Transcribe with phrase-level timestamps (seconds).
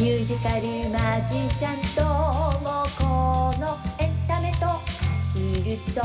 [0.00, 2.04] ミュージカルマジシャンと
[2.60, 3.66] もこの
[3.98, 4.78] エンタメとア
[5.34, 6.02] ヒルと。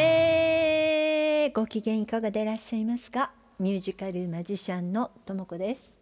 [0.00, 3.30] えー、ご機嫌いかがでいらっしゃいますか？
[3.58, 5.94] ミュージカルマジシャンのともこです。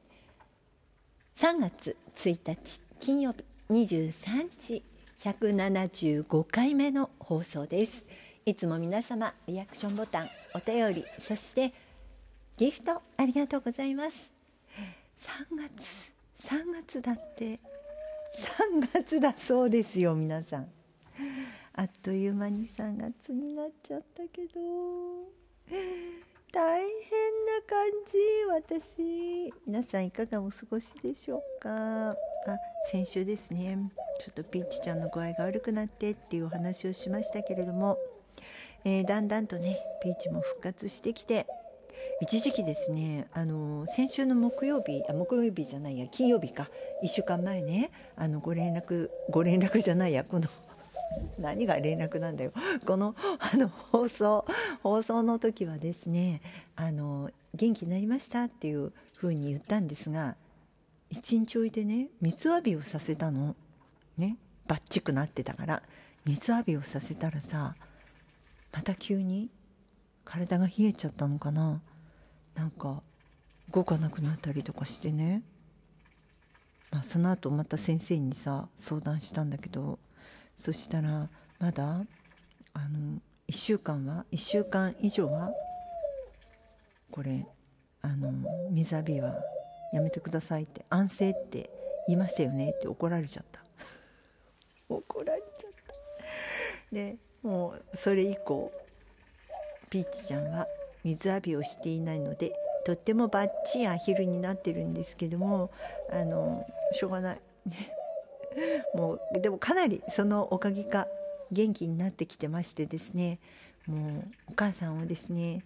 [1.38, 4.84] 3月1日金曜日23時
[5.24, 8.06] 175回目の放送です。
[8.46, 11.72] いつも皆様リアクションボタンお便りそして
[12.56, 14.39] ギフトありがとうございます。
[15.20, 16.12] 月。
[16.42, 17.60] 3月だって。
[18.32, 20.68] 3月だそうですよ皆さん。
[21.74, 24.60] あっという間に3月になっちゃったけど。
[26.52, 28.18] 大変な感じ
[28.80, 29.52] 私。
[29.66, 32.10] 皆さんいかがお過ごしでしょうか。
[32.10, 32.16] あ
[32.90, 33.78] 先週ですね。
[34.20, 37.98] ちょっとピーチちゃんの具合が悪くなってっていうお話をしましたけれども、
[38.84, 41.46] えー、だんだんとねピーチも復活してきて。
[42.20, 46.68] 一時期ですねあの先週の木曜日あ木曜日じゃないや金曜日か。
[47.02, 50.48] 1週間前ねあのご連絡ご連絡じゃないやこの
[51.40, 52.52] 何が連絡なんだよ。
[52.84, 54.44] このあの放送
[54.82, 56.42] 放送の時はですね
[56.76, 60.36] あの元気になりましたっていうふうに言ったんですが
[61.08, 63.56] 一日置いてね水浴びをさせたの。
[64.18, 65.82] ねバッチくなってたから。
[66.26, 67.74] 水浴びをさせたらさ
[68.72, 69.48] また急に
[70.26, 71.80] 体が冷えちゃったのかな。
[72.60, 73.02] なんか
[73.72, 75.42] 動かなくなったりとかしてね。
[76.90, 79.98] まあその後また先生にさ相談したんだけど
[80.56, 82.04] そしたらまだ
[82.74, 85.52] あの1週間は1週間以上は
[87.10, 87.46] これ
[88.02, 88.30] あの
[88.70, 89.36] 水浴びは
[89.94, 91.70] やめてくださいって安静って
[92.08, 93.64] 言いましたよねって怒られちゃった。
[94.94, 95.70] 怒られちゃっ
[96.90, 96.94] た。
[96.94, 98.70] でもうそれ以降
[99.88, 100.66] ピーチちゃんは
[101.04, 102.52] 水浴びをしていないので
[102.84, 105.70] とってもバッチリアヒルになってるんですけども
[106.10, 107.40] あのしょうがない。
[108.94, 111.06] もうでもかなりそのおかげか
[111.52, 113.38] 元気になってきてましてですね
[113.86, 115.64] もうお母さんをですね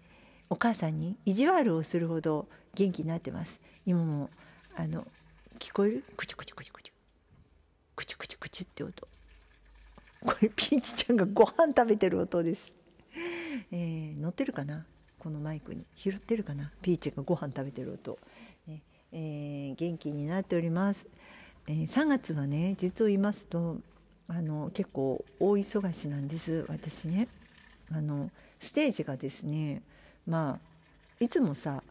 [0.50, 3.60] お母さんに意地悪をするほど元気になってます。
[3.86, 4.28] 今も
[4.76, 5.06] あの
[5.58, 6.04] 聞こえる？
[6.16, 6.94] クチュクチュクチュクチュ
[7.96, 9.08] クチュクチュクチュって音。
[10.26, 12.72] これピーチちゃんがご飯食べてる音です、
[13.70, 14.86] えー、乗ってるかな？
[15.24, 16.70] このマイクに拾ってるかな？
[16.82, 18.18] ピーチがご飯食べてる音、
[18.66, 18.82] ね。
[19.10, 21.06] えー、元気になっております。
[21.66, 23.78] えー、3月はね実を言いますと
[24.28, 26.66] あの結構大忙しなんです。
[26.68, 27.28] 私ね。
[27.90, 28.30] あの
[28.60, 29.80] ステージがですね
[30.26, 31.82] まあいつもさ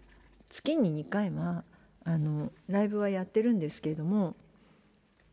[0.52, 1.64] 月に2回は
[2.06, 4.36] あのライブはやってるんですけれども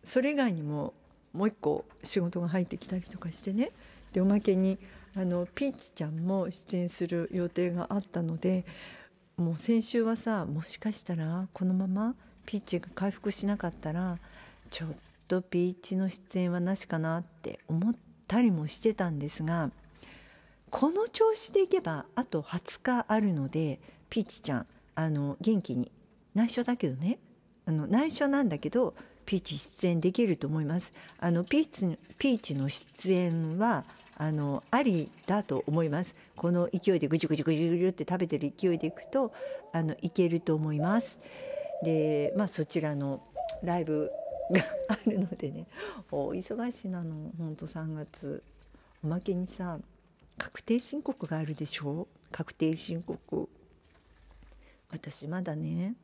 [0.05, 0.95] それ以外にも
[1.35, 3.73] もう一個仕事が入ってきたりとかしてね。
[4.15, 4.79] でおまけに
[5.17, 8.65] あのピーチちゃんも出演する予定があったので
[9.37, 12.15] もう先週はさもしかしたらこのまま
[12.47, 14.19] ピーチが回復しなかったら
[14.71, 14.89] ちょっ
[15.29, 17.95] とピーチの出演はなしかなって思っ
[18.29, 19.71] たりもしてたんですが
[20.71, 25.91] この調子でいけばあと20日あるのでピーチちゃんあの元気に
[26.35, 27.19] 内緒だけどね。
[27.67, 28.95] あの内緒なんだけど
[29.31, 30.93] ピーチ出演できると思います。
[31.21, 33.85] あのピーチピーチの出演は
[34.17, 36.17] あのありだと思います。
[36.35, 39.33] この勢いでぐじゅぐじゅぐじゅぐじゅって食べてる勢いでいくと
[39.73, 41.21] あのいけると思います。
[41.85, 43.23] でまあそちらの
[43.63, 44.11] ライブ
[44.51, 44.63] が
[44.99, 45.69] あるのでね
[46.11, 47.31] 大忙しいなの。
[47.39, 48.43] ほんと3月。
[49.05, 49.79] おまけにさ
[50.39, 52.09] 確定申告があるでしょ？
[52.33, 53.49] 確定申告。
[54.91, 55.95] 私まだね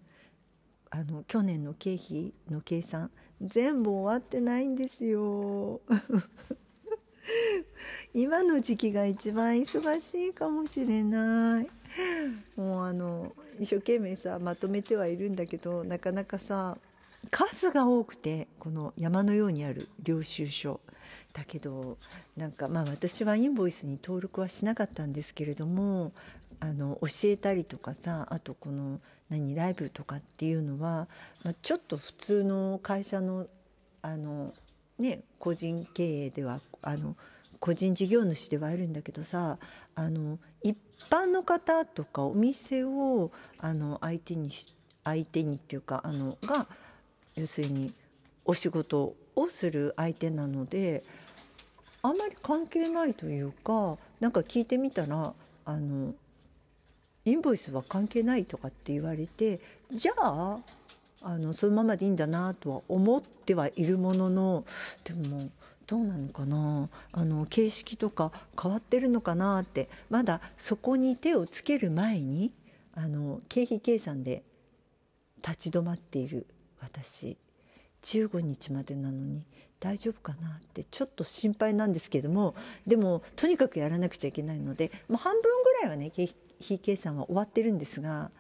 [0.91, 3.11] あの去年の経費の計算
[3.41, 5.81] 全部終わってないんですよ。
[8.15, 11.69] 今の時期が一番忙しいかもしれない。
[12.57, 16.77] もうあの一生懸命さまとめてはいるんだけどなかなかさ
[17.31, 20.81] 数が多くてこの山のようにある領収書。
[21.33, 21.99] だけど
[22.37, 26.13] なんかまあ私はインボイスに登録はしなかったんですけれども
[26.61, 31.09] あの教えたりとかさあとこの何ライブとかっていうのは、
[31.45, 33.47] まあ、ちょっと普通の会社の
[34.03, 34.53] あの、
[34.99, 37.17] ね、個人経営ではあの
[37.59, 39.59] 個人事業主ではあるんだけどさ
[39.95, 40.77] あの一
[41.11, 44.51] 般の方とかお店をあの相手に
[45.03, 46.67] 相手にっていうかあのが
[47.37, 47.93] 要するに
[48.45, 51.03] お仕事をする相手なので
[52.03, 55.33] あんまり関係ないというかなんか聞いてみたら
[55.65, 56.15] あの
[57.27, 59.61] インボイスは関係ないとかって言われて
[59.93, 60.59] じゃあ
[61.21, 64.65] あのそのままでいいんだなとは思ってはいるものの
[65.05, 65.51] でも
[65.87, 66.89] どうなのかな？
[67.13, 72.53] あの形式とか変わってるのかなってまだそこに手をつける前に
[72.95, 74.43] あの経費計算で
[75.47, 76.47] 立ち止まっている
[76.81, 77.37] 私。
[78.03, 79.43] 15日までなのに
[79.81, 82.55] 大丈夫かなってちょっと心配なんですけども
[82.87, 88.31] でもとにかくやらなくちゃいけないのでもう半分ぐらいはね経費非計算は終わってるんですが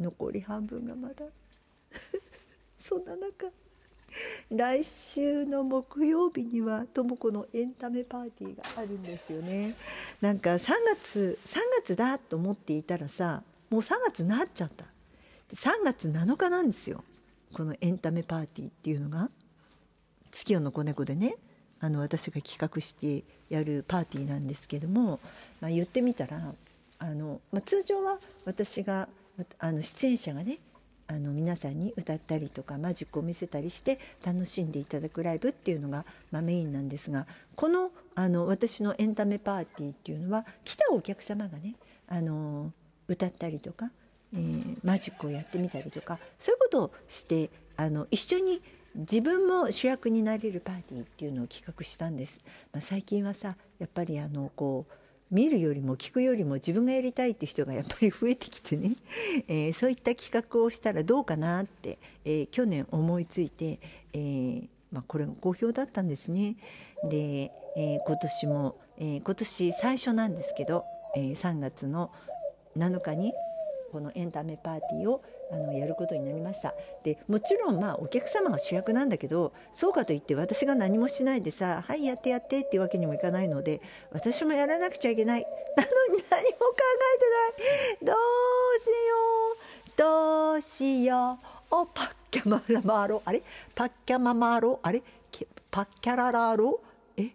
[0.00, 1.24] 残り半分がまだ。
[2.78, 3.50] そんな中
[4.50, 9.74] 来週の木曜日にはとも子のエンタメパーティーがあるんですよね。
[10.20, 14.84] なんか3月3月だと思っていたらさもう3月になっちゃった。
[15.54, 17.04] 3月7日なんですよ。
[17.52, 19.30] このエンタメパーティーっていうのが。
[20.32, 21.36] 月夜の子猫でね
[21.78, 25.20] あの私が企画してやるパーティーなんですけども、
[25.60, 26.54] まあ、言ってみたら
[27.02, 29.08] あの、まあ、通常は私が
[29.58, 30.58] あの出演者がね
[31.08, 37.26] あの皆さんに歌ったりとかマジックを見せたりして楽しんでいただくライブっていうのが、まあ、メインなんですが
[37.56, 41.74] このあの私のエンタメパーティーっていうのは来たお客様がね
[42.08, 42.72] あの
[43.08, 43.90] 歌ったりとか、
[44.32, 48.62] えー、マジックをやってみたりとかそういうことをしてあの一緒に
[48.94, 52.42] 自分も主役になれるパーティーっていうのを企画したんです。
[52.72, 55.01] まあ、最近はさやっぱりあのこう
[55.32, 58.92] 見るよりも聞くよりも自分がやりたいって人がやっぱり増えてきてね、
[59.48, 63.80] えー、そういった企画をしたらどうかなって、えー、去年思いついて、
[64.12, 66.56] えーまあ、これが好評だったんですね。
[67.08, 70.84] で、えー、今年も、えー、今年最初なんですけど、
[71.16, 72.12] えー、3月の
[72.76, 73.32] 7日に
[73.90, 76.74] このエンタメパーティーをあのやることになりました。
[77.04, 83.80] でもちろんまあお客様が主役なんだけどそうかといって私が何もしないでさ「はいやってやって」っていうわけにもいかないので
[84.12, 85.42] 私もやらなくちゃいけない。
[85.42, 86.74] なのに何も考
[87.14, 88.12] えてない。
[88.12, 88.94] どうしよ
[89.54, 89.96] う。
[89.96, 91.38] どうしよ
[91.70, 91.74] う。
[91.74, 93.42] おパッキャマラマロあれ？
[93.74, 95.02] パッキャママロあれ？
[95.70, 96.80] パッキャララロ
[97.16, 97.30] え？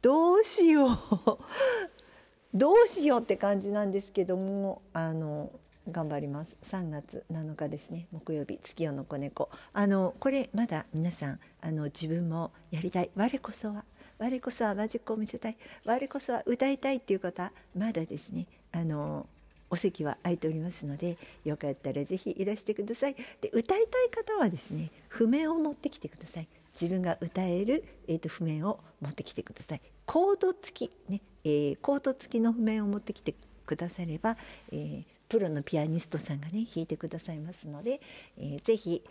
[0.00, 0.90] どうしよう。
[2.54, 5.50] どうしようって感じなんですけどもあの
[5.90, 6.56] 頑張ります。
[6.64, 8.06] 3月7日ですね。
[8.12, 9.50] 木曜日月夜の子猫。
[9.72, 13.10] あのこれまだ皆さんあの自分もやりたい。
[13.16, 13.84] 我こそは。
[14.18, 15.56] 我こそはマジックを見せたい。
[15.84, 16.96] 我こそは歌いたい。
[16.96, 18.46] っていう方まだですね。
[18.70, 19.26] あの
[19.70, 23.16] お席は空いておりますのでよかったらぜひいらしてください。
[23.40, 26.48] で歌いたい方はですね譜面を持ってきてください。
[26.80, 29.80] 自分が歌える、えーと、譜面を持ってきてください。
[30.06, 33.34] コード付きね、えー、コード付きの譜面を持ってきて
[33.64, 34.36] くだされば、
[34.70, 38.02] えー、プロのピアニストさんがね弾いてくださいますので、
[38.36, 39.02] えー、ぜひ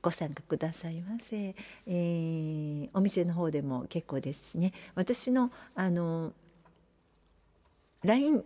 [0.00, 1.54] ご参加くださいませ、
[1.86, 4.72] えー、お店の方でも結構ですしね。
[4.94, 6.32] 私のあの
[8.04, 8.42] LINE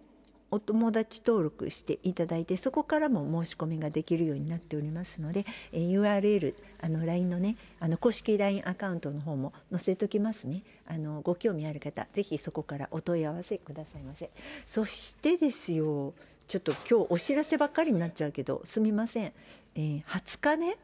[0.51, 10.63] お友達登録していただいてそこからも申し込みができるようになっておりますので、えー、URL あの LINE のねあの公式 LINE アカウントの方も載せときますね。
[10.85, 14.31] あのご興味ある方ぜひそこからお問い合わせくださいませ。
[14.67, 16.13] そしてですよ
[16.51, 19.33] ちょっと今日お知らせばっかりになっちゃうけどすみません、
[19.77, 20.79] えー、20日ね。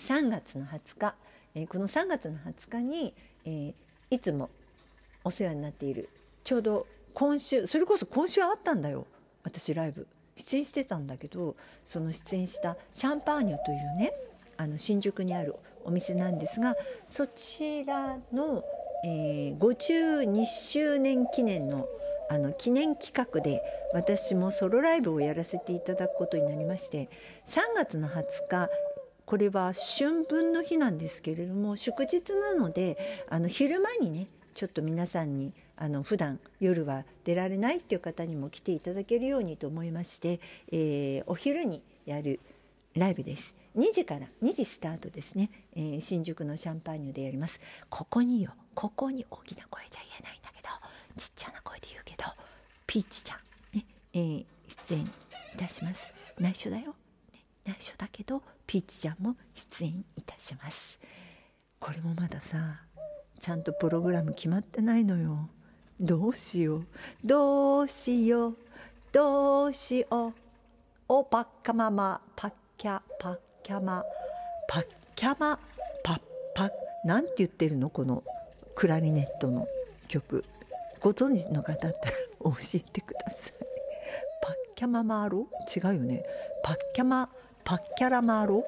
[0.00, 1.14] 3月の20日、
[1.54, 3.74] えー、この3月の20日に、えー、
[4.10, 4.50] いつも
[5.22, 6.08] お世話になっている
[6.42, 9.06] ちょうど今週それこそ今週あったんだよ。
[9.44, 10.08] 私ライブ。
[10.36, 11.54] 出演してたんだけど
[11.86, 14.12] その出演したシャンパーニュというね
[14.56, 15.54] あの新宿にある
[15.84, 16.74] お店なんですが
[17.06, 18.64] そちらの、
[19.04, 21.86] えー、52周年記念の
[22.28, 27.08] あの記念企画で私もソロライブをやらせていただくことになりまして
[27.46, 28.68] 3月の20日
[29.24, 42.40] これは春分の日なんですけれども祝日なのであの昼間にねちょっと皆さんにあの普段夜は出られないっていう方にも来ていただけるようにと思いまして、えー、お昼にやる
[42.94, 43.54] ライブです。
[43.76, 47.58] 2時から2時スタートですね、えー、新宿のシャンパーニュでやります。
[47.88, 50.41] ここによここに大きな声じゃ言えない。
[51.16, 52.24] ちっちゃな声で言うけど
[52.86, 53.38] ピーチちゃん
[53.76, 54.44] ね、えー、
[54.88, 55.08] 出演い
[55.56, 56.06] たします。
[56.38, 56.94] 内緒だよ、
[57.32, 60.98] ね、内緒だけどピーチちゃんも出演いたします。
[61.78, 62.80] これもまださ
[63.40, 65.48] ちゃんとプログラム決まってないのよ。
[66.00, 66.86] どうしよう。
[67.24, 68.56] どうしよう。
[69.12, 70.32] どうしよう。
[71.08, 72.20] おパッカママ。
[72.36, 74.04] パッキャパッキャマ。
[74.68, 75.58] パッキャマ
[76.02, 76.20] パッ
[76.54, 76.70] パッ。
[77.04, 77.90] なんて言ってるの？
[77.90, 78.22] この
[78.74, 79.66] クラリネットの
[80.08, 80.44] 曲。
[81.02, 83.52] ご存知の方だったら 教えてください。
[84.40, 85.48] パッキャママーロ？
[85.74, 86.24] 違うよね。
[86.62, 87.28] パッキャマ
[87.64, 88.64] パッキャラマーロ？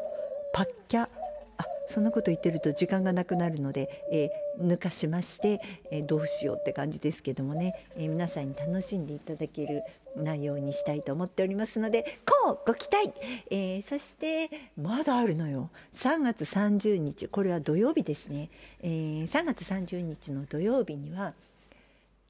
[0.52, 5.60] パッキャあそんなこと言ってると時間がなくなるので、えー、抜かしまして、
[5.90, 9.82] えー、どうしようって感じですけどもね、えー、皆さんに楽しんでいただける
[10.16, 13.12] 内容にしたいと思っておりますのでこうご期待、
[13.50, 15.70] えそしてまだあるのよ。
[15.94, 18.48] 3月30日これは土曜日ですね、
[18.80, 18.88] え
[19.24, 21.34] 3月30日の土曜日には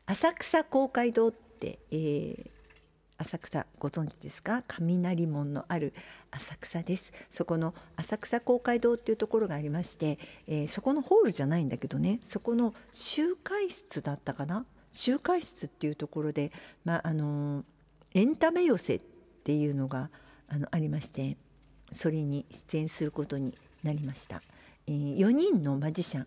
[0.07, 2.51] 浅草公会堂って、えー、
[3.17, 4.63] 浅草ご存知ですか？
[4.67, 5.95] 雷門のある
[6.31, 7.13] 浅草です。
[7.31, 14.67] そこの浅草公会堂っていうところがありまして、えー、そこのホールじゃないんだけどねそこの集会室だったかな？
[14.93, 16.53] 集会室っていうところで、
[16.85, 17.65] まあ、あの
[18.13, 19.01] エンタメ寄せっ
[19.43, 20.11] ていうのが
[20.49, 21.37] あのありまして
[21.93, 24.41] それに出演することになりました、
[24.87, 26.27] えー、4人のマジシャン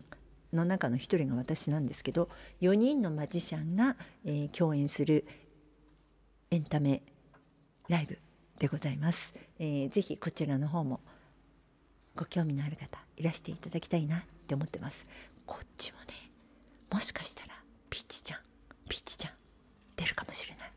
[0.52, 2.28] の中の1人が私なんですけど
[2.60, 5.26] 4人のマジシャンが、えー、共演する
[6.50, 7.02] エンタメ
[7.88, 8.18] ライブ
[8.58, 11.00] でございます、えー、ぜひこちらの方も
[12.18, 15.06] ご興味のある方いらしていただきたいなって思ってます。
[15.46, 16.06] こっちもね
[16.90, 17.54] もしかしたら
[17.88, 18.40] ピッチちゃん
[18.88, 19.32] ピッチちゃん
[19.96, 20.72] 出るかもしれない。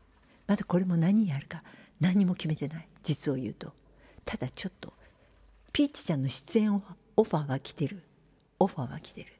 [0.46, 1.64] まだこれも何やるか
[2.00, 2.88] 何も決めてない。
[3.02, 3.72] 実を言うと。
[4.24, 4.92] ただちょっと
[5.72, 6.74] ピーチちゃんの出演
[7.16, 8.02] オファーは来てる。
[8.60, 9.32] オファーは来てる。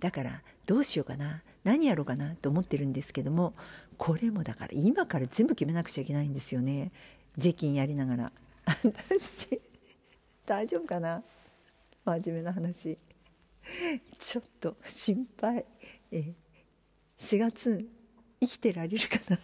[0.00, 3.54] だからどうしようかな何やろうかなと思ってるんですけども
[3.98, 6.90] これもだから今から全部決めなくちゃいけないんですよね。
[7.36, 8.32] 税金やりながら。
[8.64, 9.60] 私
[10.46, 11.22] 大丈夫かな
[12.06, 12.96] 真面目な話。
[14.18, 15.66] ちょっと心配。
[16.10, 16.32] え
[17.18, 17.86] 4月
[18.40, 19.38] 生きてられるかな。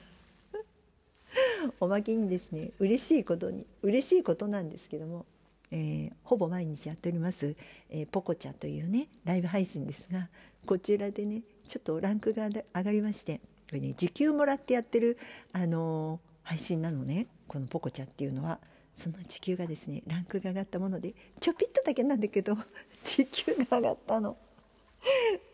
[1.78, 5.26] おまけにですね嬉しいことに嬉しいことなんですけども、
[5.70, 7.56] えー、ほぼ毎日やっております、
[7.90, 10.28] えー、ポコチャというねライブ配信ですが
[10.66, 15.18] こちらでねちょっとランクが上がりましてこれね時給もらってやってる、
[15.52, 18.58] あのー、配信なのねこのポコチャっていうのは
[18.96, 22.56] その時給がですねランクが上がったものでちょぴっとだけなんだけど
[23.04, 24.36] 時給が上がったの。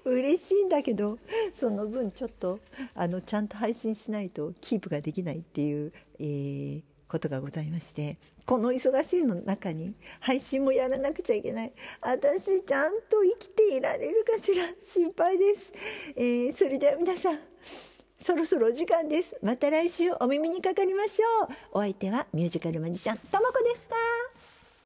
[0.05, 1.19] 嬉しいんだけど
[1.53, 2.61] その分ちょっと
[2.95, 11.73] あのちゃんと配信しないとキープができないっていう、えー、ことがございましてこの忙しいの中に配信もやらなくちゃいけない。
[12.01, 14.65] 私ちゃんと生きていられるかしら？
[14.83, 15.73] 心配です、
[16.17, 17.39] えー、それでは皆さん
[18.19, 19.37] そろそろお時間です。
[19.43, 21.49] また来週お耳にかかりましょう。
[21.73, 24.32] お相手はミュージカルマジシャンともこでした。